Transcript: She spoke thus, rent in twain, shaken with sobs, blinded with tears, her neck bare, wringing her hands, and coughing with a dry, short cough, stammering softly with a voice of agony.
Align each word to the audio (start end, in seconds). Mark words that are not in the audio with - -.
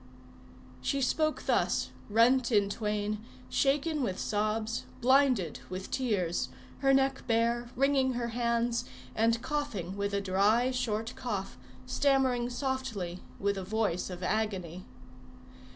She 0.81 0.99
spoke 0.99 1.43
thus, 1.45 1.91
rent 2.09 2.51
in 2.51 2.71
twain, 2.71 3.23
shaken 3.51 4.01
with 4.01 4.17
sobs, 4.17 4.85
blinded 4.99 5.59
with 5.69 5.91
tears, 5.91 6.49
her 6.79 6.91
neck 6.91 7.21
bare, 7.27 7.69
wringing 7.75 8.13
her 8.13 8.29
hands, 8.29 8.83
and 9.15 9.39
coughing 9.43 9.95
with 9.95 10.15
a 10.15 10.19
dry, 10.19 10.71
short 10.71 11.13
cough, 11.15 11.55
stammering 11.85 12.49
softly 12.49 13.21
with 13.39 13.59
a 13.59 13.63
voice 13.63 14.09
of 14.09 14.23
agony. 14.23 14.85